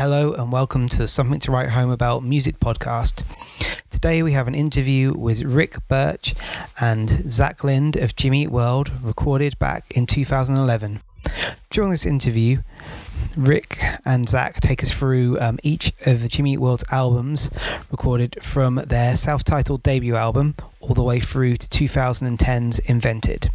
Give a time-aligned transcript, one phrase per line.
[0.00, 3.22] Hello and welcome to the Something to Write Home About Music podcast.
[3.90, 6.34] Today we have an interview with Rick Burch
[6.80, 11.02] and Zach Lind of Jimmy Eat World, recorded back in 2011.
[11.68, 12.62] During this interview,
[13.36, 13.76] Rick
[14.06, 17.50] and Zach take us through um, each of the Jimmy Eat World's albums
[17.90, 23.50] recorded from their self titled debut album all the way through to 2010's Invented.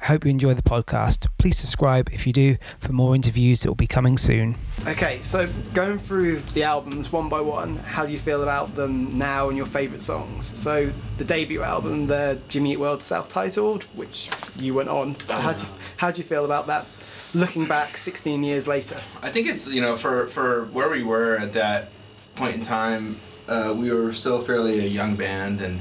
[0.00, 1.28] I hope you enjoy the podcast.
[1.38, 4.56] Please subscribe if you do for more interviews that will be coming soon.
[4.86, 9.16] Okay, so going through the albums one by one, how do you feel about them
[9.16, 10.44] now and your favourite songs?
[10.44, 15.16] So the debut album, the Jimmy Eat World self-titled, which you went on.
[15.28, 16.86] How do you, how do you feel about that?
[17.34, 18.96] Looking back 16 years later.
[19.22, 21.90] I think it's you know for for where we were at that
[22.34, 23.16] point in time,
[23.48, 25.80] uh, we were still fairly a young band and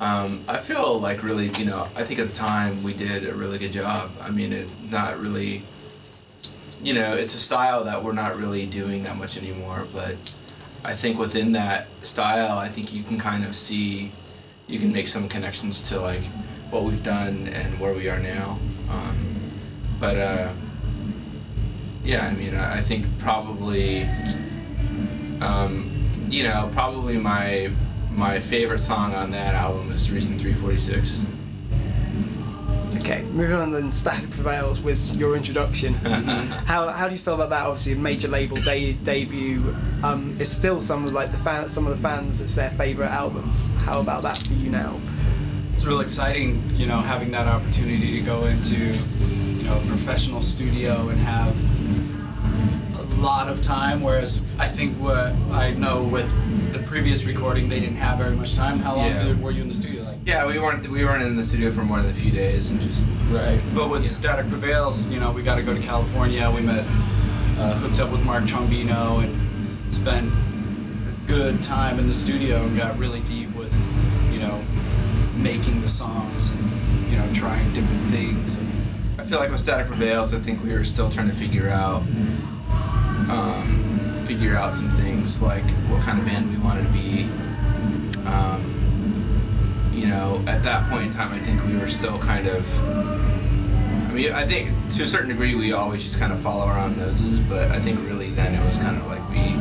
[0.00, 3.34] um, I feel like really, you know, I think at the time we did a
[3.34, 4.10] really good job.
[4.20, 5.62] I mean, it's not really,
[6.82, 9.86] you know, it's a style that we're not really doing that much anymore.
[9.92, 10.16] But
[10.84, 14.12] I think within that style, I think you can kind of see,
[14.66, 16.22] you can make some connections to like
[16.70, 18.58] what we've done and where we are now.
[18.90, 19.16] Um,
[19.98, 20.52] but uh,
[22.04, 24.02] yeah, I mean, I think probably,
[25.40, 25.90] um,
[26.28, 27.72] you know, probably my
[28.16, 31.26] my favorite song on that album is Reason 346.
[32.96, 35.92] Okay, moving on then, Static Prevails with your introduction.
[36.64, 37.66] how, how do you feel about that?
[37.66, 39.76] Obviously, a major label de- debut.
[40.02, 42.40] Um, it's still some of like the fan, some of the fans.
[42.40, 43.44] It's their favorite album.
[43.80, 44.98] How about that for you now?
[45.74, 50.40] It's real exciting, you know, having that opportunity to go into, you know, a professional
[50.40, 51.54] studio and have
[52.15, 52.15] a
[53.20, 54.02] lot of time.
[54.02, 56.28] Whereas I think what I know with
[56.72, 58.78] the previous recording, they didn't have very much time.
[58.78, 59.22] How long Yeah.
[59.24, 60.02] did, were you in the studio?
[60.04, 62.70] Like Yeah, we weren't we weren't in the studio for more than a few days
[62.70, 63.60] and just right.
[63.74, 66.50] But with Static Prevails, you know, we got to go to California.
[66.50, 66.84] We met,
[67.58, 72.76] uh, hooked up with Mark Trombino, and spent a good time in the studio and
[72.76, 73.74] got really deep with,
[74.32, 74.60] you know,
[75.36, 78.58] making the songs and you know trying different things.
[78.58, 78.68] And,
[79.18, 82.02] I feel like with Static Prevails, I think we were still trying to figure out,
[84.56, 87.24] figure out some things like what kind of band we wanted to be.
[88.24, 88.62] Um,
[89.92, 92.88] you know, at that point in time, I think we were still kind of.
[94.08, 96.78] I mean, I think to a certain degree, we always just kind of follow our
[96.78, 99.56] own noses, but I think really then it was kind of like we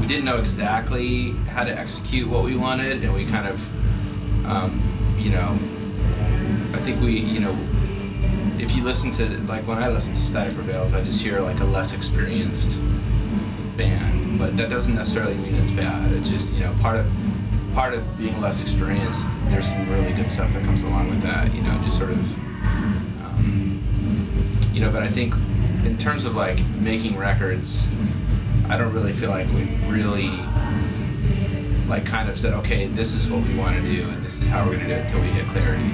[0.00, 4.80] we didn't know exactly how to execute what we wanted, and we kind of, um,
[5.18, 5.58] you know,
[6.74, 7.56] I think we, you know,
[8.60, 11.58] if you listen to like when I listen to Static Prevails, I just hear like
[11.58, 12.80] a less experienced
[13.76, 16.12] band, but that doesn't necessarily mean it's bad.
[16.12, 17.10] It's just you know part of
[17.74, 19.30] part of being less experienced.
[19.50, 21.54] There's some really good stuff that comes along with that.
[21.54, 22.38] You know, just sort of,
[23.24, 23.80] um,
[24.72, 24.90] you know.
[24.90, 25.34] But I think
[25.84, 27.90] in terms of like making records,
[28.68, 30.30] I don't really feel like we really
[31.88, 34.48] like kind of said, okay, this is what we want to do, and this is
[34.48, 35.90] how we're gonna do it until we hit clarity.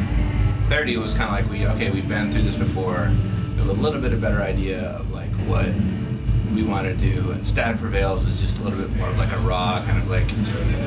[0.67, 3.13] Clarity was kind of like we okay, we've been through this before.
[3.53, 5.67] We have a little bit of better idea of like what
[6.55, 9.33] we want to do, and Static Prevails is just a little bit more of like
[9.33, 10.27] a raw kind of like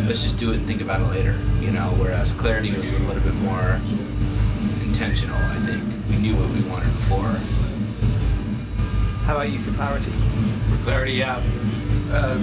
[0.07, 1.93] let's just do it and think about it later, you know.
[1.97, 3.79] Whereas Clarity was a little bit more
[4.83, 5.35] intentional.
[5.35, 7.35] I think we knew what we wanted before.
[9.25, 10.11] How about you for clarity?
[10.69, 11.41] for clarity, yeah,
[12.11, 12.39] uh,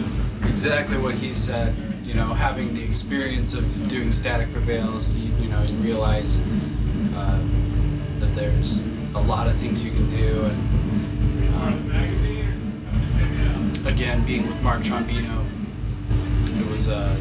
[0.47, 1.75] exactly what he said.
[2.05, 6.39] You know, having the experience of doing Static Prevails, you, you know, you realize
[7.17, 7.43] uh,
[8.19, 11.91] that there's a lot of things you can do, and um,
[13.87, 15.45] again, being with Mark Trombino,
[16.61, 17.17] it was uh,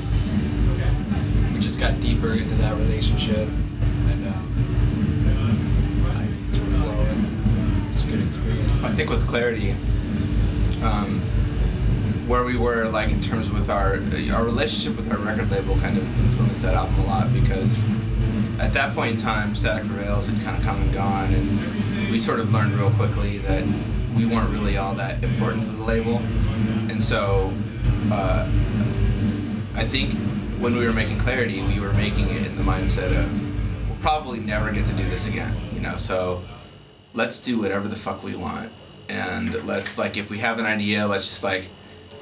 [1.54, 7.86] we just got deeper into that relationship, and um, ideas were flowing.
[7.86, 8.84] It was a good experience.
[8.84, 9.72] I think with clarity,
[10.82, 11.20] um,
[12.28, 14.00] where we were like in terms with our
[14.34, 17.82] our relationship with our record label kind of influenced that album a lot because
[18.60, 22.20] at that point in time, Static Prevails had kind of come and gone, and we
[22.20, 23.64] sort of learned real quickly that
[24.16, 26.22] we weren't really all that important to the label,
[26.94, 27.52] and so
[28.12, 28.48] uh,
[29.74, 30.14] I think
[30.62, 34.40] when we were making Clarity, we were making it in the mindset of we'll probably
[34.40, 36.44] never get to do this again, you know, so
[37.16, 38.72] let's do whatever the fuck we want.
[39.10, 41.68] And let's like if we have an idea let's just like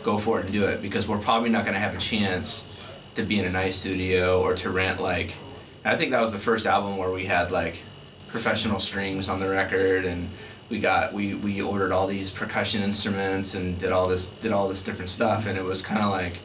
[0.03, 0.81] go for it and do it.
[0.81, 2.69] Because we're probably not to have a chance
[3.15, 5.35] to be in a nice studio or to rent like
[5.83, 7.83] i think that was the first album where we had like
[8.29, 10.29] professional strings on the record and
[10.71, 14.67] we got we we ordered all these percussion instruments and did all this did all
[14.67, 16.39] this different stuff and it was kind of like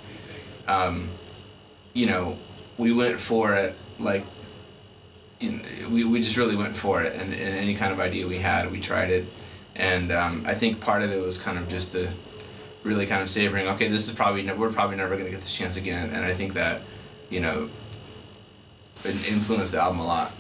[0.69, 1.09] um,
[1.95, 2.37] you know
[2.77, 4.27] we went for it like
[5.41, 8.39] in, we, we just really went for it and, and any kind of idea we
[8.39, 9.27] had we tried it
[9.75, 12.11] and um, i think part of it was kind of just the
[12.87, 13.69] really kind of savoring.
[13.69, 16.25] Okay, this is probably ne- we're probably never going to get this chance again, and
[16.25, 16.83] I think that,
[17.29, 17.69] you know,
[19.05, 20.33] it influenced the album a lot.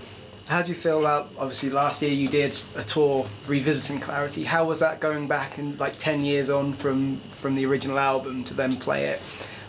[0.49, 4.45] How do you feel about obviously last year you did a tour revisiting Clarity?
[4.45, 8.45] How was that going back and like ten years on from from the original album
[8.45, 9.19] to then play it,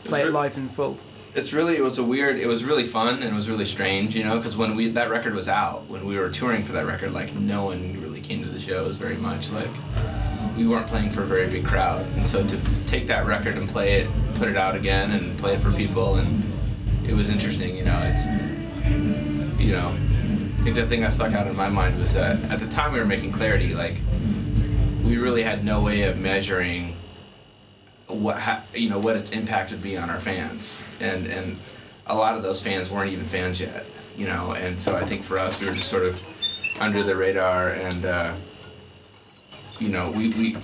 [0.03, 0.97] play it live in full?
[1.33, 2.35] It's really it was a weird.
[2.35, 5.09] It was really fun and it was really strange, you know, because when we that
[5.09, 8.44] record was out, when we were touring for that record, like no one really came
[8.44, 9.50] to the shows very much.
[9.51, 9.69] Like
[10.56, 13.68] we weren't playing for a very big crowd, and so to take that record and
[13.68, 16.44] play it, put it out again, and play it for people, and
[17.07, 17.75] it was interesting.
[17.75, 18.27] You know, it's
[19.59, 19.95] you know,
[20.74, 23.00] think the thing that stuck out in my mind was that at the time we
[23.00, 24.02] were making Clarity, like
[25.02, 26.94] we really had no way of measuring
[28.08, 31.58] what ha- you know what its impact would be on our fans, and and
[32.08, 33.86] a lot of those fans weren't even fans yet,
[34.18, 36.22] you know, and so I think for us we were just sort of
[36.81, 38.06] under the radar and.
[38.06, 38.34] Uh,
[39.80, 40.56] you know, we, we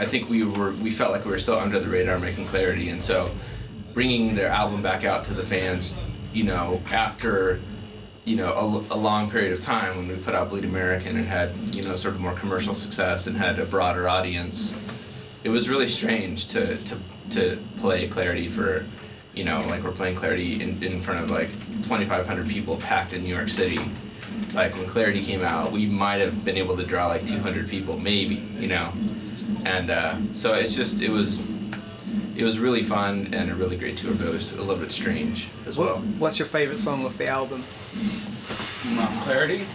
[0.00, 2.90] I think we were we felt like we were still under the radar making clarity,
[2.90, 3.30] and so
[3.94, 6.02] bringing their album back out to the fans,
[6.32, 7.60] you know, after
[8.28, 11.26] you know a, a, long period of time when we put out Bleed American and
[11.26, 14.76] had you know sort of more commercial success and had a broader audience,
[15.44, 16.98] it was really strange to to
[17.30, 18.86] to play Clarity for.
[19.34, 21.50] You know, like we're playing Clarity in, in front of like
[21.82, 23.78] 2,500 people packed in New York City
[24.54, 27.98] like when Clarity came out, we might have been able to draw like 200 people,
[27.98, 28.92] maybe, you know.
[29.64, 31.40] And uh, so it's just it was
[32.38, 34.92] it was really fun and a really great tour, but it was a little bit
[34.92, 35.98] strange as well.
[36.20, 37.64] What's your favorite song off the album?
[39.24, 39.66] Clarity.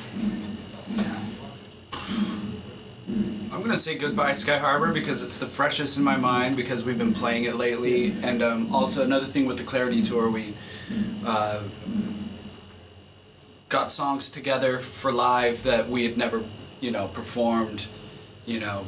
[3.52, 6.98] I'm gonna say goodbye Sky Harbor because it's the freshest in my mind because we've
[6.98, 10.54] been playing it lately, and um, also another thing with the Clarity tour, we
[11.26, 11.64] uh,
[13.68, 16.44] got songs together for live that we had never,
[16.80, 17.88] you know, performed,
[18.46, 18.86] you know,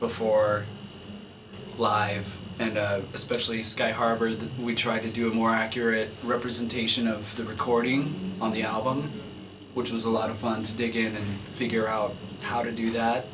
[0.00, 0.66] before
[1.78, 2.38] live.
[2.58, 7.44] And uh, especially Sky Harbor, we tried to do a more accurate representation of the
[7.44, 9.10] recording on the album,
[9.74, 12.90] which was a lot of fun to dig in and figure out how to do
[12.90, 13.26] that.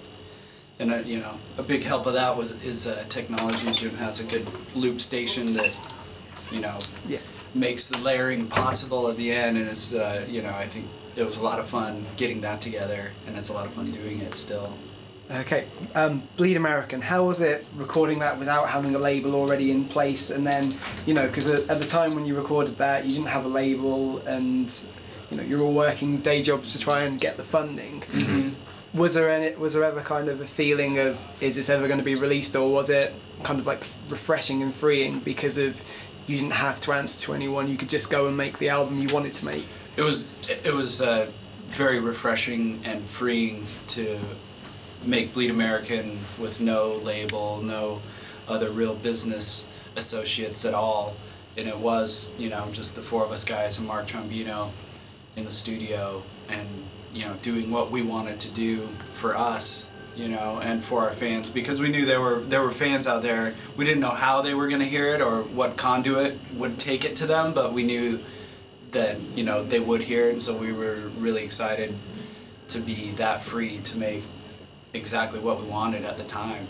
[0.78, 3.70] And uh, you know, a big help of that was is uh, technology.
[3.72, 5.76] Jim has a good loop station that,
[6.50, 7.18] you know, yeah
[7.54, 10.86] makes the layering possible at the end, and it's uh, you know I think
[11.16, 13.90] it was a lot of fun getting that together, and it's a lot of fun
[13.90, 14.76] doing it still.
[15.32, 17.00] Okay, um, Bleed American.
[17.00, 20.30] How was it recording that without having a label already in place?
[20.30, 20.74] And then,
[21.06, 24.18] you know, because at the time when you recorded that, you didn't have a label,
[24.26, 24.74] and
[25.30, 28.00] you know, you're all working day jobs to try and get the funding.
[28.00, 28.98] Mm-hmm.
[28.98, 29.56] Was there any?
[29.56, 32.54] Was there ever kind of a feeling of is this ever going to be released,
[32.54, 33.80] or was it kind of like
[34.10, 35.82] refreshing and freeing because of
[36.26, 37.68] you didn't have to answer to anyone.
[37.68, 39.64] You could just go and make the album you wanted to make.
[39.96, 41.30] It was it was uh,
[41.68, 44.20] very refreshing and freeing to
[45.06, 48.00] make Bleed American with no label, no
[48.48, 51.16] other real business associates at all,
[51.56, 54.70] and it was you know just the four of us guys and Mark Trombino
[55.36, 56.68] in the studio and
[57.12, 61.12] you know doing what we wanted to do for us you know, and for our
[61.12, 63.54] fans because we knew there were there were fans out there.
[63.76, 67.04] We didn't know how they were going to hear it or what conduit would take
[67.04, 68.20] it to them, but we knew
[68.90, 71.94] that you know they would hear it, and so we were really excited
[72.68, 74.22] to be that free to make
[74.94, 76.66] exactly what we wanted at the time.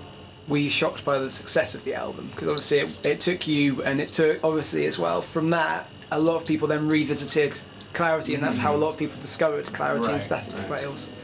[0.48, 2.28] Were you shocked by the success of the album?
[2.32, 5.86] Because obviously it, it took you, and it took obviously as well from that.
[6.10, 7.58] A lot of people then revisited
[7.92, 10.66] Clarity, and that's how a lot of people discovered Clarity Right, and Static right.
[10.68, 11.14] Prevails.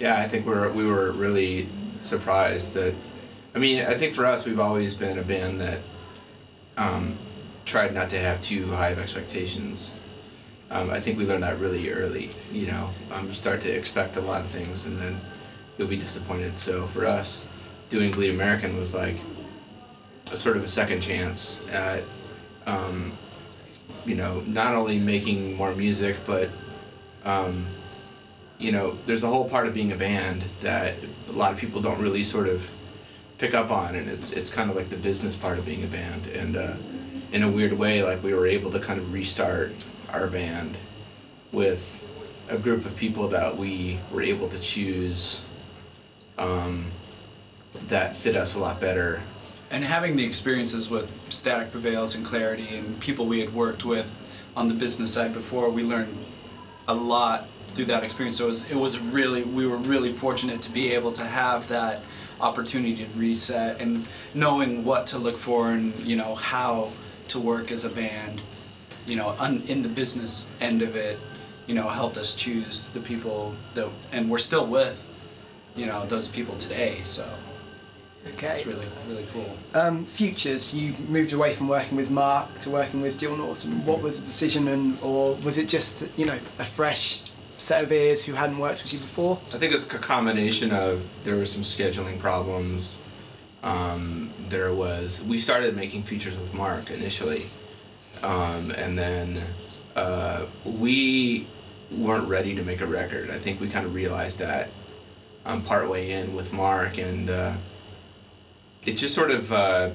[0.00, 1.68] Yeah, I think we're we were really
[2.00, 2.94] surprised that.
[3.54, 5.80] I mean, I think for us, we've always been a band that
[6.76, 7.16] um,
[7.64, 9.96] tried not to have too high of expectations.
[10.70, 12.30] Um, I think we learned that really early.
[12.52, 15.20] You know, um, you start to expect a lot of things, and then
[15.78, 16.58] you'll be disappointed.
[16.58, 17.48] So for us,
[17.88, 19.16] doing Bleed American was like
[20.30, 22.02] a sort of a second chance at,
[22.66, 23.12] um,
[24.04, 26.50] you know, not only making more music, but
[27.24, 27.66] um,
[28.58, 30.94] you know, there's a whole part of being a band that
[31.28, 32.68] a lot of people don't really sort of
[33.38, 35.86] pick up on, and it's it's kind of like the business part of being a
[35.86, 36.26] band.
[36.26, 36.74] And uh,
[37.32, 39.72] in a weird way, like we were able to kind of restart
[40.10, 40.76] our band
[41.52, 42.04] with
[42.50, 45.44] a group of people that we were able to choose
[46.38, 46.86] um,
[47.88, 49.22] that fit us a lot better.
[49.70, 54.14] And having the experiences with Static Prevails and Clarity and people we had worked with
[54.56, 56.16] on the business side before, we learned
[56.86, 58.38] a lot through that experience.
[58.38, 61.68] So it was, it was really, we were really fortunate to be able to have
[61.68, 62.00] that
[62.40, 66.90] opportunity to reset and knowing what to look for and, you know, how
[67.28, 68.40] to work as a band,
[69.06, 71.18] you know, un, in the business end of it,
[71.66, 75.06] you know, helped us choose the people that, and we're still with,
[75.78, 77.28] you know, those people today, so.
[78.34, 78.48] Okay.
[78.48, 79.56] It's really really cool.
[79.74, 83.84] Um, futures, you moved away from working with Mark to working with Gil Norton.
[83.86, 87.22] What was the decision, and or was it just you know a fresh
[87.58, 89.38] set of ears who hadn't worked with you before?
[89.46, 93.04] I think it's a combination of there were some scheduling problems.
[93.62, 97.46] Um, there was we started making Futures with Mark initially,
[98.22, 99.40] um, and then
[99.96, 101.46] uh, we
[101.90, 103.30] weren't ready to make a record.
[103.30, 104.68] I think we kind of realized that
[105.44, 107.54] um, partway in with Mark, and uh,
[108.84, 109.90] it just sort of uh,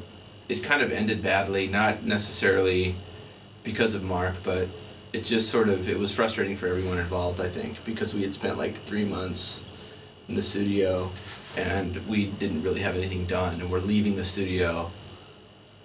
[0.50, 1.68] it kind of ended badly.
[1.68, 2.96] Not necessarily
[3.64, 4.68] because of Mark, but
[5.14, 7.40] it just sort of it was frustrating for everyone involved.
[7.40, 9.66] I think because we had spent like three months
[10.28, 11.10] in the studio,
[11.58, 14.90] and we didn't really have anything done, and we're leaving the studio,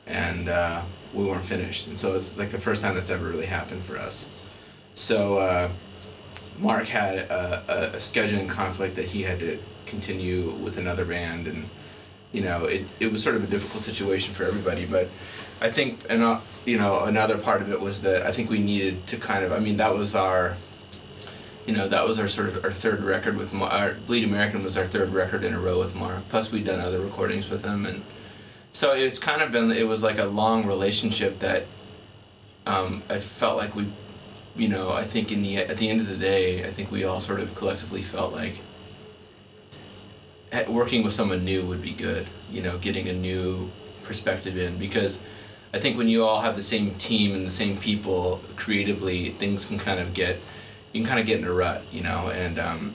[0.07, 3.47] and uh, we weren't finished, and so it's like the first time that's ever really
[3.47, 4.31] happened for us.
[4.95, 5.69] So uh,
[6.59, 11.47] Mark had a, a, a scheduling conflict that he had to continue with another band,
[11.47, 11.69] and
[12.33, 14.87] you know it, it was sort of a difficult situation for everybody.
[14.87, 15.05] But
[15.61, 18.59] I think and uh, you know another part of it was that I think we
[18.59, 20.57] needed to kind of I mean that was our
[21.67, 23.73] you know that was our sort of our third record with Mark.
[23.73, 26.29] Our Bleed American was our third record in a row with Mark.
[26.29, 28.03] Plus we'd done other recordings with him, and
[28.73, 31.67] so it's kind of been it was like a long relationship that
[32.67, 33.87] um, I felt like we,
[34.59, 37.05] you know, I think in the at the end of the day, I think we
[37.05, 38.59] all sort of collectively felt like
[40.51, 42.27] at- working with someone new would be good.
[42.51, 43.71] You know, getting a new
[44.03, 45.23] perspective in because
[45.73, 49.67] I think when you all have the same team and the same people creatively, things
[49.67, 50.39] can kind of get
[50.93, 52.31] you can kind of get in a rut, you know.
[52.31, 52.95] And um,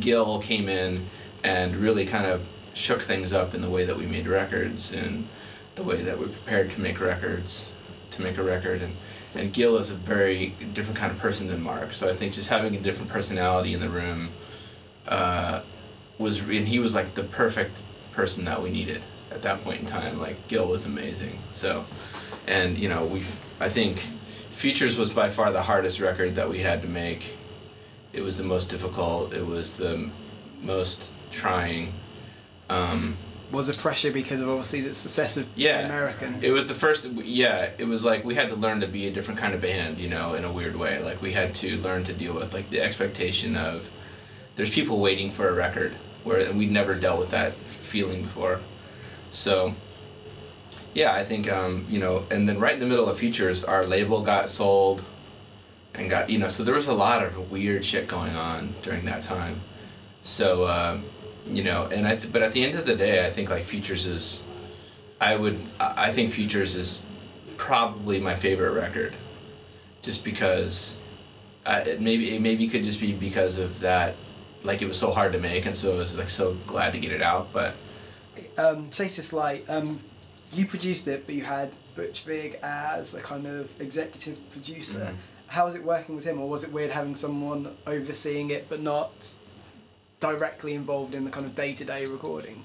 [0.00, 1.04] Gil came in
[1.44, 2.44] and really kind of
[2.74, 5.28] shook things up in the way that we made records and
[5.76, 7.72] the way that we prepared to make records,
[8.10, 8.82] to make a record.
[8.82, 8.96] And,
[9.34, 11.92] and Gil is a very different kind of person than Mark.
[11.92, 14.30] So I think just having a different personality in the room
[15.08, 15.60] uh,
[16.18, 17.82] was, and he was like the perfect
[18.12, 20.20] person that we needed at that point in time.
[20.20, 21.38] Like Gil was amazing.
[21.52, 21.84] So,
[22.46, 23.20] and you know, we,
[23.60, 23.98] I think
[24.50, 27.34] Futures was by far the hardest record that we had to make.
[28.12, 29.32] It was the most difficult.
[29.32, 30.10] It was the
[30.60, 31.94] most trying.
[32.68, 33.16] Um,
[33.52, 36.38] Was a pressure because of obviously the success of yeah, American.
[36.40, 37.10] It was the first.
[37.12, 39.98] Yeah, it was like we had to learn to be a different kind of band,
[39.98, 41.02] you know, in a weird way.
[41.02, 43.90] Like we had to learn to deal with like the expectation of
[44.54, 45.92] there's people waiting for a record,
[46.22, 48.60] where we'd never dealt with that feeling before.
[49.32, 49.74] So
[50.94, 53.86] yeah, I think um, you know, and then right in the middle of Futures, our
[53.86, 55.04] label got sold,
[55.94, 59.04] and got you know, so there was a lot of weird shit going on during
[59.06, 59.60] that time.
[60.22, 61.04] So um,
[61.46, 63.64] you know, and I th- but at the end of the day, I think like
[63.64, 64.44] Futures is,
[65.20, 67.06] I would I I think Futures is
[67.56, 69.14] probably my favorite record,
[70.02, 70.98] just because,
[71.66, 74.16] I, it maybe it maybe could just be because of that,
[74.62, 76.98] like it was so hard to make, and so I was like so glad to
[76.98, 77.74] get it out, but.
[78.58, 80.00] um, Chase This Light, um,
[80.52, 85.00] you produced it, but you had Butch Vig as a kind of executive producer.
[85.00, 85.16] Mhm.
[85.48, 88.80] How was it working with him, or was it weird having someone overseeing it but
[88.80, 89.12] not
[90.20, 92.64] directly involved in the kind of day to day recording?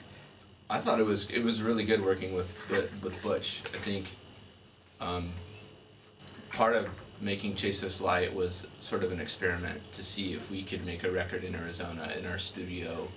[0.70, 3.62] I thought it was it was really good working with with, Butch.
[3.74, 4.16] I think
[5.00, 5.32] um,
[6.52, 6.88] part of
[7.22, 11.04] making Chase This Light was sort of an experiment to see if we could make
[11.04, 13.08] a record in Arizona in our studio.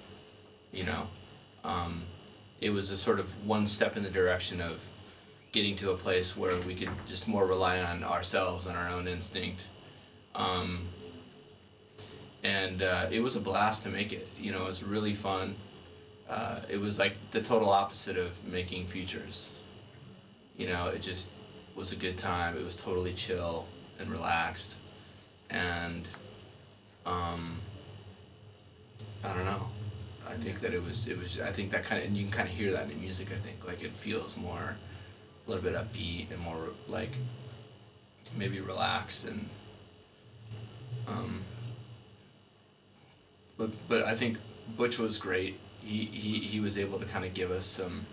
[0.73, 1.09] You know,
[1.65, 2.05] um,
[2.61, 4.87] it was a sort of one step in the direction of
[5.53, 9.09] getting to a place where we could just more rely on ourselves and our own
[9.09, 9.69] instinct.
[10.35, 10.89] Um,
[12.45, 14.29] and uh, it was a blast to make it.
[14.39, 15.57] You know, it was really fun
[16.29, 19.55] uh, it was like the total opposite of making Futures.
[20.57, 21.41] You know, it just
[21.75, 22.57] was a good time.
[22.57, 23.67] It was totally chill
[23.99, 24.79] and relaxed,
[25.51, 26.07] and
[27.07, 27.61] um,
[29.25, 29.69] I don't know.
[30.29, 32.33] I think that it was it was I think that kind of and you can
[32.33, 33.29] kind of hear that in the music.
[33.33, 34.77] I think like it feels more,
[35.47, 37.13] a little bit upbeat and more like
[38.37, 39.49] maybe relaxed and
[41.07, 41.43] um,
[43.59, 44.39] but but I think
[44.77, 45.59] Butch was great.
[45.83, 48.07] He he, he was able to kind of give us some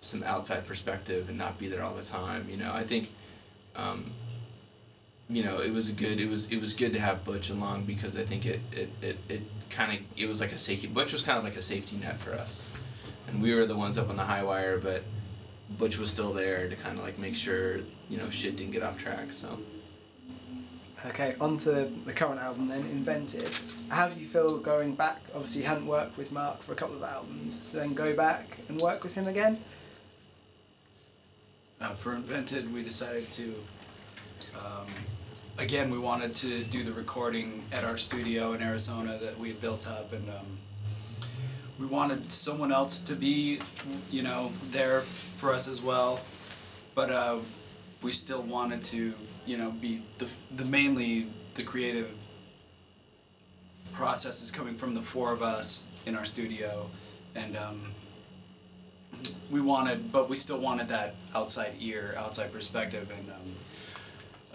[0.00, 2.48] some outside perspective and not be there all the time.
[2.48, 3.10] You know, I think
[3.74, 4.12] um,
[5.28, 8.16] you know, it was good it was it was good to have Butch along because
[8.16, 11.22] I think it it, it, it kind of it was like a safety Butch was
[11.22, 12.70] kind of like a safety net for us.
[13.28, 15.02] And we were the ones up on the high wire, but
[15.78, 17.78] Butch was still there to kind of like make sure,
[18.08, 19.32] you know, shit didn't get off track.
[19.32, 19.58] So
[21.08, 23.48] Okay, on to the current album then, Invented.
[23.90, 25.22] How do you feel going back?
[25.34, 28.80] Obviously, you hadn't worked with Mark for a couple of albums, then go back and
[28.80, 29.60] work with him again?
[31.80, 33.54] Uh, for Invented, we decided to.
[34.58, 34.86] Um,
[35.58, 39.60] again, we wanted to do the recording at our studio in Arizona that we had
[39.60, 40.58] built up, and um,
[41.78, 43.60] we wanted someone else to be,
[44.10, 46.18] you know, there for us as well,
[46.96, 47.38] but uh,
[48.06, 49.12] we still wanted to,
[49.46, 52.08] you know, be the the mainly the creative
[53.90, 56.88] process is coming from the four of us in our studio,
[57.34, 57.80] and um,
[59.50, 63.52] we wanted, but we still wanted that outside ear, outside perspective, and um,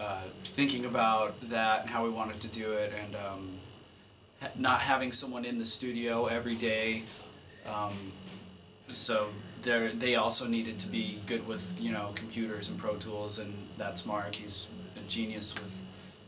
[0.00, 3.50] uh, thinking about that and how we wanted to do it, and um,
[4.56, 7.02] not having someone in the studio every day.
[7.66, 8.12] Um,
[8.88, 9.28] so
[9.62, 13.54] they they also needed to be good with you know computers and Pro Tools, and
[13.78, 14.34] that's Mark.
[14.34, 15.80] He's a genius with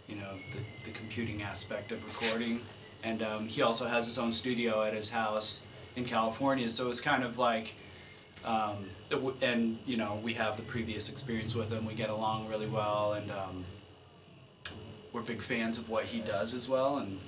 [0.09, 2.61] you know the, the computing aspect of recording,
[3.03, 6.69] and um, he also has his own studio at his house in California.
[6.69, 7.77] So it's kind of like.
[8.45, 8.91] Um,
[9.41, 11.87] and you know we have the previous experience with him.
[11.87, 13.65] We get along really well, and um,
[15.15, 16.99] we're big fans of what he does as well.
[16.99, 17.21] And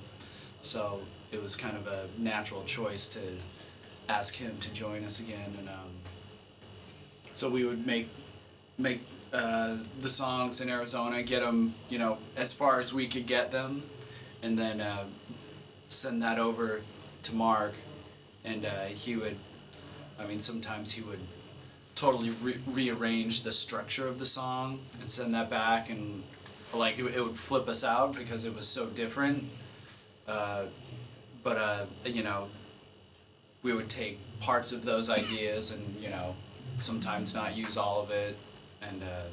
[0.61, 0.99] so
[1.31, 3.21] it was kind of a natural choice to
[4.09, 5.53] ask him to join us again.
[5.57, 5.91] And um,
[7.31, 8.09] so we would make
[8.77, 9.01] make
[9.33, 13.51] uh, the songs in Arizona, get them you know as far as we could get
[13.51, 13.83] them,
[14.41, 15.05] and then uh,
[15.87, 16.81] send that over
[17.23, 17.73] to Mark,
[18.45, 19.37] and uh, he would.
[20.19, 21.19] I mean, sometimes he would
[21.93, 26.23] totally re- rearrange the structure of the song and send that back, and
[26.73, 29.43] like it, it would flip us out because it was so different.
[30.27, 30.63] Uh,
[31.43, 32.47] but uh, you know,
[33.63, 36.35] we would take parts of those ideas and you know,
[36.77, 38.37] sometimes not use all of it,
[38.81, 39.27] and uh,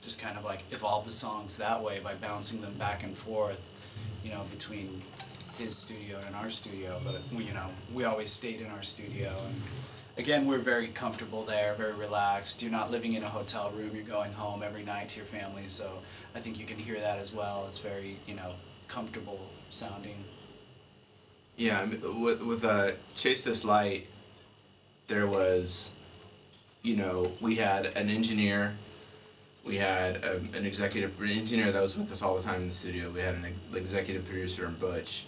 [0.00, 3.66] just kind of like evolve the songs that way by bouncing them back and forth,
[4.24, 5.02] you know, between
[5.58, 7.00] his studio and our studio.
[7.04, 9.54] But we, you know, we always stayed in our studio and
[10.16, 12.62] again, we're very comfortable there, very relaxed.
[12.62, 13.90] You're not living in a hotel room.
[13.94, 15.64] You're going home every night to your family.
[15.66, 15.98] So
[16.34, 17.64] I think you can hear that as well.
[17.68, 18.52] It's very, you know,
[18.88, 20.24] comfortable sounding.
[21.62, 24.08] Yeah, with with uh, Chase This Light,
[25.06, 25.94] there was,
[26.82, 28.74] you know, we had an engineer,
[29.64, 32.74] we had um, an executive engineer that was with us all the time in the
[32.74, 33.10] studio.
[33.10, 35.26] We had an executive producer and Butch,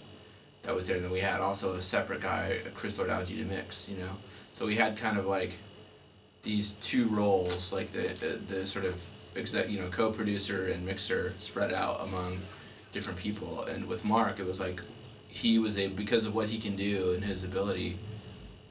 [0.63, 0.97] that was there.
[0.97, 3.87] And then we had also a separate guy, a Chris Lord-Alge, to mix.
[3.87, 4.17] You know,
[4.51, 5.53] so we had kind of like
[6.43, 9.01] these two roles, like the the, the sort of
[9.37, 12.39] exec, you know, co-producer and mixer spread out among
[12.91, 13.63] different people.
[13.63, 14.81] And with Mark, it was like
[15.35, 17.97] he was a because of what he can do and his ability,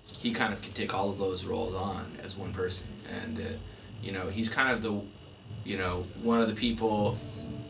[0.07, 2.88] he kind of could take all of those roles on as one person.
[3.22, 3.42] And uh,
[4.03, 5.03] you know, he's kind of the,
[5.64, 7.18] you know, one of the people,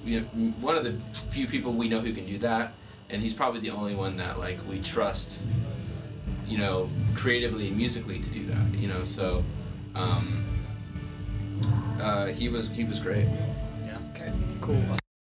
[0.04, 0.26] you know,
[0.60, 0.92] one of the
[1.30, 2.74] few people we know who can do that.
[3.10, 5.42] And he's probably the only one that like we trust,
[6.46, 8.74] you know, creatively and musically to do that.
[8.74, 9.44] You know, so.
[9.94, 10.44] Um,
[12.00, 13.26] uh, he was he was great.
[13.86, 15.03] Yeah, okay, cool.